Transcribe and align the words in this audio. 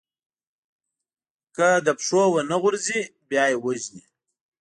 که 1.55 1.67
له 1.85 1.91
پښو 1.97 2.21
ونه 2.31 2.57
غورځي، 2.61 3.01
بیا 3.29 3.43
يې 3.51 3.57
وژني. 3.63 4.03